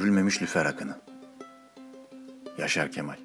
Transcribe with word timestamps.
Örülmemiş 0.00 0.42
lüfer 0.42 0.66
akını. 0.66 0.96
Yaşar 2.58 2.92
Kemal 2.92 3.16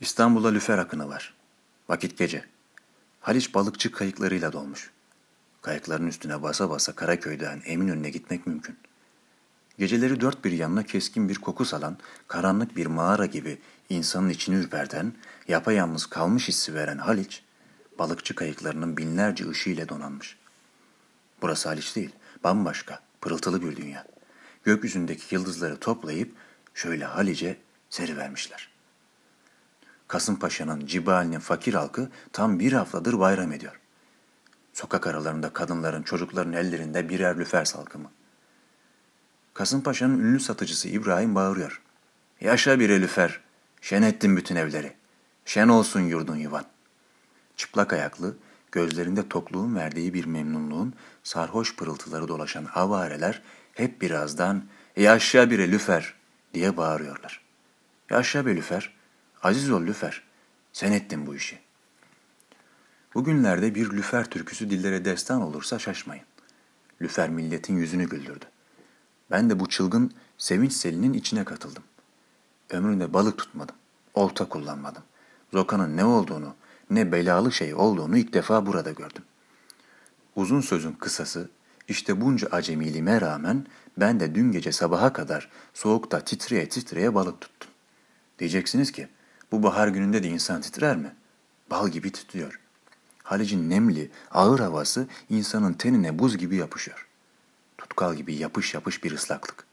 İstanbul'da 0.00 0.48
lüfer 0.48 0.78
akını 0.78 1.08
var. 1.08 1.34
Vakit 1.88 2.18
gece. 2.18 2.44
Haliç 3.20 3.54
balıkçı 3.54 3.92
kayıklarıyla 3.92 4.52
dolmuş. 4.52 4.90
Kayıkların 5.62 6.06
üstüne 6.06 6.42
basa 6.42 6.70
basa 6.70 6.94
Karaköy'den 6.94 7.62
Eminönü'ne 7.64 8.10
gitmek 8.10 8.46
mümkün. 8.46 8.76
Geceleri 9.78 10.20
dört 10.20 10.44
bir 10.44 10.52
yanına 10.52 10.82
keskin 10.82 11.28
bir 11.28 11.34
koku 11.34 11.64
salan, 11.64 11.96
karanlık 12.28 12.76
bir 12.76 12.86
mağara 12.86 13.26
gibi 13.26 13.58
insanın 13.88 14.28
içini 14.28 14.56
ürperten, 14.56 15.12
yapayalnız 15.48 16.06
kalmış 16.06 16.48
hissi 16.48 16.74
veren 16.74 16.98
Haliç, 16.98 17.42
balıkçı 17.98 18.34
kayıklarının 18.34 18.96
binlerce 18.96 19.48
ışığıyla 19.48 19.88
donanmış. 19.88 20.36
Burası 21.42 21.68
Haliç 21.68 21.96
değil, 21.96 22.10
bambaşka, 22.44 23.00
pırıltılı 23.20 23.62
bir 23.62 23.76
dünya. 23.76 24.06
Gökyüzündeki 24.64 25.34
yıldızları 25.34 25.76
toplayıp 25.76 26.34
şöyle 26.74 27.04
Halice 27.04 27.56
serivermişler. 27.90 28.68
Kasımpaşa'nın 30.08 30.86
Cibali'nin 30.86 31.38
fakir 31.38 31.74
halkı 31.74 32.10
tam 32.32 32.58
bir 32.58 32.72
haftadır 32.72 33.18
bayram 33.18 33.52
ediyor. 33.52 33.80
Sokak 34.72 35.06
aralarında 35.06 35.52
kadınların, 35.52 36.02
çocukların 36.02 36.52
ellerinde 36.52 37.08
birer 37.08 37.38
lüfer 37.38 37.64
salkımı. 37.64 38.10
Kasımpaşa'nın 39.54 40.18
ünlü 40.18 40.40
satıcısı 40.40 40.88
İbrahim 40.88 41.34
bağırıyor. 41.34 41.82
Yaşa 42.40 42.80
bir 42.80 42.88
lüfer, 42.88 43.40
şen 43.80 44.02
ettin 44.02 44.36
bütün 44.36 44.56
evleri. 44.56 44.92
Şen 45.44 45.68
olsun 45.68 46.00
yurdun 46.00 46.36
yuvan. 46.36 46.64
Çıplak 47.56 47.92
ayaklı, 47.92 48.36
gözlerinde 48.72 49.28
tokluğun 49.28 49.76
verdiği 49.76 50.14
bir 50.14 50.24
memnunluğun 50.24 50.94
sarhoş 51.22 51.76
pırıltıları 51.76 52.28
dolaşan 52.28 52.66
avareler 52.74 53.42
hep 53.72 54.02
birazdan 54.02 54.64
yaşa 54.96 55.50
bir 55.50 55.72
lüfer 55.72 56.14
diye 56.54 56.76
bağırıyorlar. 56.76 57.40
Yaşa 58.10 58.46
bir 58.46 58.56
lüfer, 58.56 58.96
aziz 59.42 59.70
ol 59.70 59.82
lüfer, 59.82 60.22
sen 60.72 60.92
ettin 60.92 61.26
bu 61.26 61.34
işi. 61.34 61.58
Bugünlerde 63.14 63.74
bir 63.74 63.90
lüfer 63.90 64.30
türküsü 64.30 64.70
dillere 64.70 65.04
destan 65.04 65.42
olursa 65.42 65.78
şaşmayın. 65.78 66.24
Lüfer 67.00 67.28
milletin 67.30 67.76
yüzünü 67.76 68.08
güldürdü. 68.08 68.44
Ben 69.30 69.50
de 69.50 69.60
bu 69.60 69.68
çılgın 69.68 70.12
sevinç 70.38 70.72
selinin 70.72 71.12
içine 71.12 71.44
katıldım. 71.44 71.82
Ömrümde 72.70 73.12
balık 73.12 73.38
tutmadım, 73.38 73.76
olta 74.14 74.48
kullanmadım. 74.48 75.02
Zoka'nın 75.52 75.96
ne 75.96 76.04
olduğunu, 76.04 76.54
ne 76.90 77.12
belalı 77.12 77.52
şey 77.52 77.74
olduğunu 77.74 78.18
ilk 78.18 78.32
defa 78.32 78.66
burada 78.66 78.90
gördüm. 78.90 79.22
Uzun 80.36 80.60
sözün 80.60 80.92
kısası, 80.92 81.50
işte 81.88 82.20
bunca 82.20 82.48
acemiliğime 82.48 83.20
rağmen 83.20 83.66
ben 83.96 84.20
de 84.20 84.34
dün 84.34 84.52
gece 84.52 84.72
sabaha 84.72 85.12
kadar 85.12 85.50
soğukta 85.74 86.20
titreye 86.20 86.68
titreye 86.68 87.14
balık 87.14 87.40
tuttum. 87.40 87.70
Diyeceksiniz 88.38 88.92
ki, 88.92 89.08
bu 89.52 89.62
bahar 89.62 89.88
gününde 89.88 90.22
de 90.22 90.28
insan 90.28 90.60
titrer 90.60 90.96
mi? 90.96 91.14
Bal 91.70 91.88
gibi 91.88 92.12
titriyor. 92.12 92.60
Halic'in 93.22 93.70
nemli, 93.70 94.10
ağır 94.30 94.60
havası 94.60 95.06
insanın 95.30 95.72
tenine 95.72 96.18
buz 96.18 96.38
gibi 96.38 96.56
yapışıyor. 96.56 97.06
Tutkal 97.78 98.14
gibi 98.14 98.34
yapış 98.34 98.74
yapış 98.74 99.04
bir 99.04 99.12
ıslaklık. 99.12 99.64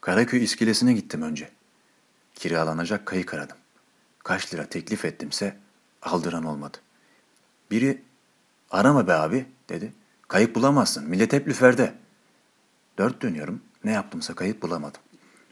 Karaköy 0.00 0.44
iskelesine 0.44 0.92
gittim 0.92 1.22
önce. 1.22 1.50
Kiralanacak 2.34 3.06
kayık 3.06 3.34
aradım. 3.34 3.56
Kaç 4.18 4.54
lira 4.54 4.66
teklif 4.66 5.04
ettimse 5.04 5.56
aldıran 6.02 6.44
olmadı. 6.44 6.78
Biri 7.70 8.02
arama 8.70 9.06
be 9.06 9.12
abi 9.14 9.46
dedi. 9.68 9.92
Kayık 10.28 10.54
bulamazsın 10.54 11.08
millet 11.08 11.32
hep 11.32 11.48
lüferde. 11.48 11.94
Dört 12.98 13.22
dönüyorum 13.22 13.62
ne 13.84 13.92
yaptımsa 13.92 14.34
kayık 14.34 14.62
bulamadım. 14.62 15.00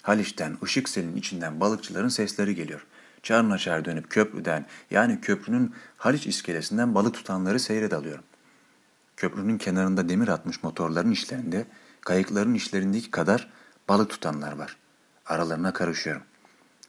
Haliç'ten 0.02 0.58
ışık 0.62 0.88
selin 0.88 1.16
içinden 1.16 1.60
balıkçıların 1.60 2.08
sesleri 2.08 2.54
geliyor. 2.54 2.86
Çarnaçar 3.22 3.84
dönüp 3.84 4.10
köprüden 4.10 4.66
yani 4.90 5.20
köprünün 5.20 5.74
Haliç 5.96 6.26
iskelesinden 6.26 6.94
balık 6.94 7.14
tutanları 7.14 7.60
seyre 7.60 7.90
dalıyorum. 7.90 8.24
Köprünün 9.16 9.58
kenarında 9.58 10.08
demir 10.08 10.28
atmış 10.28 10.62
motorların 10.62 11.10
işlerinde, 11.10 11.66
kayıkların 12.00 12.54
işlerindeki 12.54 13.10
kadar 13.10 13.50
balık 13.88 14.10
tutanlar 14.10 14.52
var. 14.52 14.76
Aralarına 15.26 15.72
karışıyorum. 15.72 16.22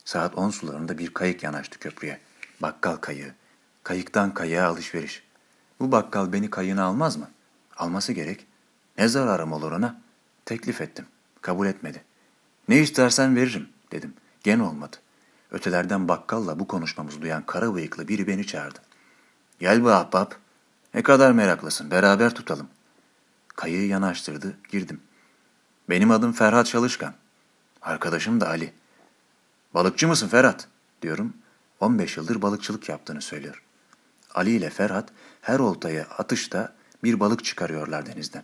Saat 0.06 0.38
on 0.38 0.50
sularında 0.50 0.98
bir 0.98 1.14
kayık 1.14 1.44
yanaştı 1.44 1.80
köprüye. 1.80 2.20
Bakkal 2.62 2.96
kayığı. 2.96 3.34
Kayıktan 3.84 4.34
kayığa 4.34 4.68
alışveriş. 4.68 5.24
Bu 5.80 5.92
bakkal 5.92 6.34
beni 6.34 6.50
kayığına 6.50 6.84
almaz 6.84 7.18
mı? 7.18 7.30
Alması 7.78 8.14
gerek. 8.14 8.46
Ne 8.98 9.08
zararım 9.08 9.54
olur 9.54 9.72
ona? 9.72 10.02
Teklif 10.46 10.82
ettim. 10.82 11.06
Kabul 11.42 11.68
etmedi. 11.68 12.04
Ne 12.68 12.80
istersen 12.80 13.36
veririm 13.36 13.70
dedim. 13.92 14.14
Gen 14.44 14.60
olmadı. 14.60 14.98
Ötelerden 15.52 16.08
bakkalla 16.08 16.60
bu 16.60 16.68
konuşmamızı 16.68 17.22
duyan 17.22 17.46
kara 17.46 17.74
bıyıklı 17.74 18.08
biri 18.08 18.28
beni 18.28 18.48
çağırdı. 18.48 18.80
Gel 19.60 19.86
be 19.86 19.92
ahbap. 19.92 20.36
Ne 20.94 21.04
kadar 21.04 21.32
meraklısın. 21.32 21.92
Beraber 21.92 22.36
tutalım. 22.36 22.68
Kayığı 23.56 23.88
yanaştırdı. 23.88 24.58
Girdim. 24.70 25.02
Benim 25.90 26.12
adım 26.12 26.34
Ferhat 26.34 26.66
Çalışkan. 26.66 27.14
Arkadaşım 27.82 28.42
da 28.42 28.48
Ali. 28.48 28.74
Balıkçı 29.74 30.08
mısın 30.08 30.28
Ferhat? 30.28 30.68
diyorum. 31.02 31.34
15 31.80 32.18
yıldır 32.18 32.42
balıkçılık 32.42 32.90
yaptığını 32.90 33.22
söylüyor. 33.22 33.64
Ali 34.36 34.52
ile 34.52 34.70
Ferhat 34.70 35.10
her 35.42 35.60
oltaya 35.60 36.04
atışta 36.04 36.76
bir 37.04 37.20
balık 37.20 37.44
çıkarıyorlar 37.44 38.06
denizden. 38.06 38.44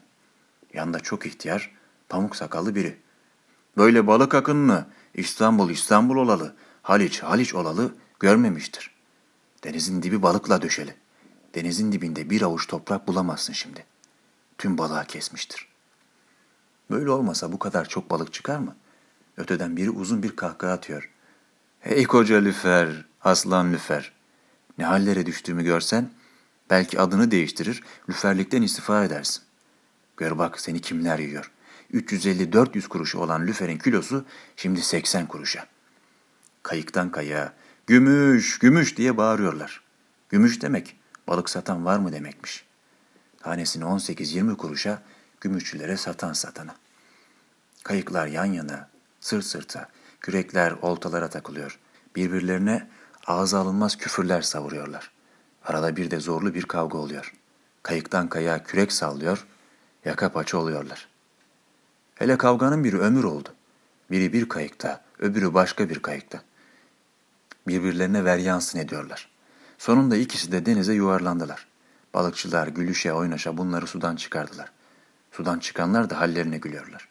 Yanında 0.73 0.99
çok 0.99 1.25
ihtiyar, 1.25 1.71
pamuk 2.09 2.35
sakallı 2.35 2.75
biri. 2.75 2.97
Böyle 3.77 4.07
balık 4.07 4.33
akınını 4.33 4.85
İstanbul 5.13 5.69
İstanbul 5.69 6.15
olalı, 6.15 6.55
Haliç 6.81 7.23
Haliç 7.23 7.55
olalı 7.55 7.93
görmemiştir. 8.19 8.91
Denizin 9.63 10.03
dibi 10.03 10.21
balıkla 10.21 10.61
döşeli. 10.61 10.95
Denizin 11.55 11.91
dibinde 11.91 12.29
bir 12.29 12.41
avuç 12.41 12.67
toprak 12.67 13.07
bulamazsın 13.07 13.53
şimdi. 13.53 13.85
Tüm 14.57 14.77
balığa 14.77 15.03
kesmiştir. 15.03 15.67
Böyle 16.91 17.11
olmasa 17.11 17.51
bu 17.51 17.59
kadar 17.59 17.85
çok 17.85 18.09
balık 18.09 18.33
çıkar 18.33 18.57
mı? 18.59 18.75
Öteden 19.37 19.77
biri 19.77 19.89
uzun 19.89 20.23
bir 20.23 20.35
kahkaha 20.35 20.71
atıyor. 20.71 21.09
Hey 21.79 22.03
koca 22.03 22.37
lüfer, 22.37 23.05
aslan 23.21 23.73
lüfer. 23.73 24.11
Ne 24.77 24.85
hallere 24.85 25.25
düştüğümü 25.25 25.63
görsen 25.63 26.09
belki 26.69 26.99
adını 26.99 27.31
değiştirir, 27.31 27.83
lüferlikten 28.09 28.61
istifa 28.61 29.03
edersin. 29.03 29.43
Gör 30.17 30.37
bak 30.37 30.59
seni 30.59 30.81
kimler 30.81 31.19
yiyor. 31.19 31.51
350-400 31.93 32.87
kuruşu 32.87 33.19
olan 33.19 33.47
lüferin 33.47 33.77
kilosu 33.77 34.25
şimdi 34.55 34.81
80 34.81 35.27
kuruşa. 35.27 35.65
Kayıktan 36.63 37.11
kayığa, 37.11 37.53
gümüş, 37.87 38.59
gümüş 38.59 38.97
diye 38.97 39.17
bağırıyorlar. 39.17 39.81
Gümüş 40.29 40.61
demek, 40.61 40.95
balık 41.27 41.49
satan 41.49 41.85
var 41.85 41.99
mı 41.99 42.13
demekmiş. 42.13 42.65
Tanesini 43.39 43.83
18-20 43.83 44.57
kuruşa, 44.57 45.01
gümüşçülere 45.41 45.97
satan 45.97 46.33
satana. 46.33 46.75
Kayıklar 47.83 48.27
yan 48.27 48.45
yana, 48.45 48.89
sırt 49.19 49.45
sırta, 49.45 49.89
kürekler 50.21 50.71
oltalara 50.81 51.29
takılıyor. 51.29 51.79
Birbirlerine 52.15 52.87
ağza 53.27 53.59
alınmaz 53.59 53.97
küfürler 53.97 54.41
savuruyorlar. 54.41 55.11
Arada 55.65 55.95
bir 55.95 56.11
de 56.11 56.19
zorlu 56.19 56.53
bir 56.53 56.63
kavga 56.63 56.97
oluyor. 56.97 57.33
Kayıktan 57.83 58.29
kayığa 58.29 58.63
kürek 58.63 58.91
sallıyor, 58.91 59.47
yaka 60.05 60.31
paça 60.31 60.57
oluyorlar. 60.57 61.07
Hele 62.15 62.37
kavganın 62.37 62.83
bir 62.83 62.93
ömür 62.93 63.23
oldu. 63.23 63.49
Biri 64.11 64.33
bir 64.33 64.49
kayıkta, 64.49 65.01
öbürü 65.19 65.53
başka 65.53 65.89
bir 65.89 65.99
kayıkta. 65.99 66.41
Birbirlerine 67.67 68.25
veryansın 68.25 68.79
ediyorlar. 68.79 69.29
Sonunda 69.77 70.17
ikisi 70.17 70.51
de 70.51 70.65
denize 70.65 70.93
yuvarlandılar. 70.93 71.67
Balıkçılar 72.13 72.67
gülüşe 72.67 73.13
oynaşa 73.13 73.57
bunları 73.57 73.87
sudan 73.87 74.15
çıkardılar. 74.15 74.71
Sudan 75.31 75.59
çıkanlar 75.59 76.09
da 76.09 76.19
hallerine 76.19 76.57
gülüyorlar. 76.57 77.07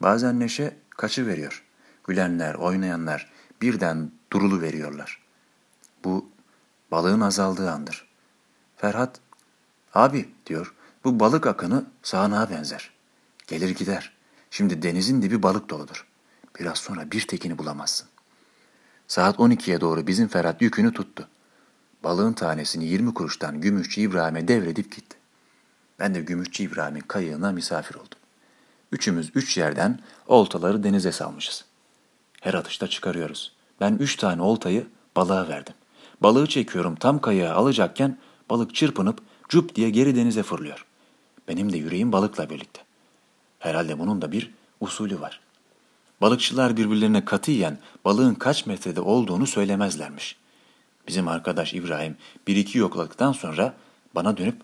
Bazen 0.00 0.40
neşe 0.40 0.76
kaçı 0.90 1.26
veriyor. 1.26 1.63
Gülenler, 2.04 2.54
oynayanlar 2.54 3.30
birden 3.62 4.10
durulu 4.32 4.60
veriyorlar. 4.60 5.22
Bu 6.04 6.28
balığın 6.90 7.20
azaldığı 7.20 7.70
andır. 7.70 8.08
Ferhat, 8.76 9.20
abi 9.94 10.28
diyor, 10.46 10.74
bu 11.04 11.20
balık 11.20 11.46
akını 11.46 11.84
sağanağa 12.02 12.50
benzer. 12.50 12.90
Gelir 13.46 13.70
gider. 13.70 14.12
Şimdi 14.50 14.82
denizin 14.82 15.22
dibi 15.22 15.42
balık 15.42 15.70
doludur. 15.70 16.06
Biraz 16.60 16.78
sonra 16.78 17.10
bir 17.10 17.26
tekini 17.26 17.58
bulamazsın. 17.58 18.08
Saat 19.08 19.36
12'ye 19.36 19.80
doğru 19.80 20.06
bizim 20.06 20.28
Ferhat 20.28 20.62
yükünü 20.62 20.92
tuttu. 20.92 21.28
Balığın 22.04 22.32
tanesini 22.32 22.84
20 22.84 23.14
kuruştan 23.14 23.60
Gümüşçü 23.60 24.00
İbrahim'e 24.00 24.48
devredip 24.48 24.96
gitti. 24.96 25.16
Ben 25.98 26.14
de 26.14 26.20
Gümüşçü 26.20 26.62
İbrahim'in 26.62 27.00
kayığına 27.00 27.52
misafir 27.52 27.94
oldum. 27.94 28.18
Üçümüz 28.92 29.30
üç 29.34 29.56
yerden 29.58 29.98
oltaları 30.26 30.84
denize 30.84 31.12
salmışız. 31.12 31.64
Her 32.44 32.54
atışta 32.54 32.88
çıkarıyoruz. 32.88 33.52
Ben 33.80 33.96
üç 34.00 34.16
tane 34.16 34.42
oltayı 34.42 34.86
Balığa 35.16 35.48
verdim. 35.48 35.74
Balığı 36.20 36.46
çekiyorum 36.46 36.96
tam 36.96 37.20
kayağı 37.20 37.54
alacakken 37.54 38.18
balık 38.50 38.74
çırpınıp 38.74 39.20
cup 39.48 39.74
diye 39.74 39.90
geri 39.90 40.16
denize 40.16 40.42
fırlıyor. 40.42 40.86
Benim 41.48 41.72
de 41.72 41.78
yüreğim 41.78 42.12
balıkla 42.12 42.50
birlikte. 42.50 42.80
Herhalde 43.58 43.98
bunun 43.98 44.22
da 44.22 44.32
bir 44.32 44.50
usulü 44.80 45.20
var. 45.20 45.40
Balıkçılar 46.20 46.76
birbirlerine 46.76 47.24
katiyen 47.24 47.78
balığın 48.04 48.34
kaç 48.34 48.66
metrede 48.66 49.00
olduğunu 49.00 49.46
söylemezlermiş. 49.46 50.36
Bizim 51.08 51.28
arkadaş 51.28 51.74
İbrahim 51.74 52.16
bir 52.46 52.56
iki 52.56 52.78
yokladıktan 52.78 53.32
sonra 53.32 53.74
bana 54.14 54.36
dönüp 54.36 54.56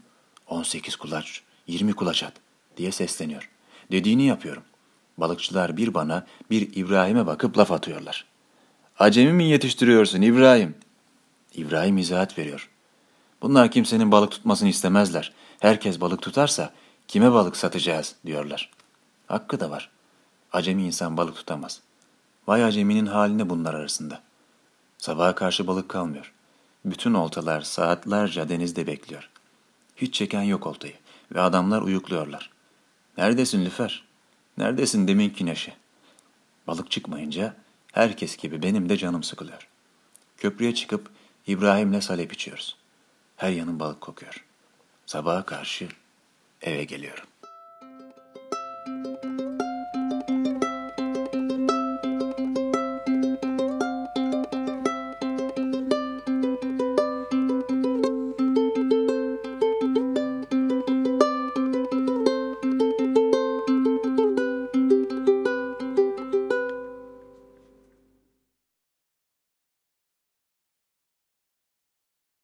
18 0.46 0.96
kulaç, 0.96 1.42
20 1.66 1.92
kulaç 1.92 2.22
at 2.22 2.32
diye 2.76 2.92
sesleniyor. 2.92 3.50
Dediğini 3.92 4.22
yapıyorum. 4.22 4.62
Balıkçılar 5.20 5.76
bir 5.76 5.94
bana 5.94 6.26
bir 6.50 6.76
İbrahim'e 6.76 7.26
bakıp 7.26 7.58
laf 7.58 7.72
atıyorlar. 7.72 8.24
Acemi 8.98 9.32
mi 9.32 9.44
yetiştiriyorsun 9.44 10.22
İbrahim? 10.22 10.74
İbrahim 11.54 11.98
izahat 11.98 12.38
veriyor. 12.38 12.70
Bunlar 13.42 13.70
kimsenin 13.70 14.12
balık 14.12 14.30
tutmasını 14.30 14.68
istemezler. 14.68 15.32
Herkes 15.60 16.00
balık 16.00 16.22
tutarsa 16.22 16.72
kime 17.08 17.32
balık 17.32 17.56
satacağız 17.56 18.14
diyorlar. 18.26 18.70
Hakkı 19.26 19.60
da 19.60 19.70
var. 19.70 19.90
Acemi 20.52 20.82
insan 20.82 21.16
balık 21.16 21.36
tutamaz. 21.36 21.80
Vay 22.46 22.64
aceminin 22.64 23.06
haline 23.06 23.50
bunlar 23.50 23.74
arasında. 23.74 24.20
Sabaha 24.98 25.34
karşı 25.34 25.66
balık 25.66 25.88
kalmıyor. 25.88 26.32
Bütün 26.84 27.14
oltalar 27.14 27.60
saatlerce 27.60 28.48
denizde 28.48 28.86
bekliyor. 28.86 29.30
Hiç 29.96 30.14
çeken 30.14 30.42
yok 30.42 30.66
oltayı 30.66 30.94
ve 31.34 31.40
adamlar 31.40 31.82
uyukluyorlar. 31.82 32.50
Neredesin 33.18 33.64
Lüfer? 33.64 34.09
Neredesin 34.60 35.08
deminki 35.08 35.46
neşe? 35.46 35.72
Balık 36.66 36.90
çıkmayınca 36.90 37.54
herkes 37.92 38.36
gibi 38.36 38.62
benim 38.62 38.88
de 38.88 38.96
canım 38.96 39.22
sıkılıyor. 39.22 39.68
Köprüye 40.36 40.74
çıkıp 40.74 41.10
İbrahim'le 41.46 42.00
salep 42.00 42.32
içiyoruz. 42.32 42.76
Her 43.36 43.50
yanım 43.50 43.80
balık 43.80 44.00
kokuyor. 44.00 44.44
Sabaha 45.06 45.46
karşı 45.46 45.88
eve 46.62 46.84
geliyorum. 46.84 47.24